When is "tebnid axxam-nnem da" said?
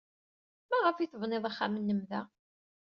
1.09-2.21